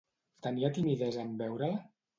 [0.47, 1.75] Tenia timidesa en veure-la?